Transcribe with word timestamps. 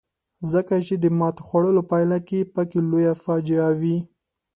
ځکه 0.51 0.75
چې 0.87 0.95
د 1.03 1.05
ماتې 1.19 1.41
خوړلو 1.47 1.81
پایله 1.91 2.17
پکې 2.53 2.79
لویه 2.89 3.13
فاجعه 3.23 3.69
وي. 3.81 3.97